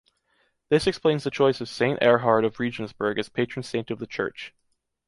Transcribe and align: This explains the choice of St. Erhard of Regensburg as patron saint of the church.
This 0.69 0.87
explains 0.87 1.23
the 1.23 1.29
choice 1.29 1.61
of 1.61 1.69
St. 1.69 1.99
Erhard 2.01 2.43
of 2.43 2.59
Regensburg 2.59 3.19
as 3.19 3.29
patron 3.29 3.61
saint 3.61 3.91
of 3.91 3.99
the 3.99 4.07
church. 4.07 4.51